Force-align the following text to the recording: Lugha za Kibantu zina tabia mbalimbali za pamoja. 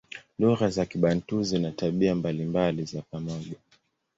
Lugha 0.39 0.69
za 0.69 0.85
Kibantu 0.85 1.43
zina 1.43 1.71
tabia 1.71 2.15
mbalimbali 2.15 2.83
za 2.85 3.01
pamoja. 3.11 3.55